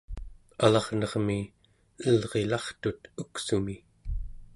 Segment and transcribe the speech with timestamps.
[0.67, 1.35] alarnermi
[2.13, 3.77] elrilartut uksumi